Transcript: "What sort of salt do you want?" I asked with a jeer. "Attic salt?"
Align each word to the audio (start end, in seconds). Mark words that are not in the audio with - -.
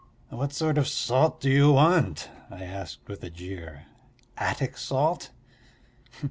"What 0.29 0.51
sort 0.51 0.79
of 0.79 0.87
salt 0.87 1.41
do 1.41 1.51
you 1.51 1.73
want?" 1.73 2.27
I 2.49 2.63
asked 2.63 3.07
with 3.07 3.23
a 3.23 3.29
jeer. 3.29 3.85
"Attic 4.35 4.75
salt?" 4.75 5.29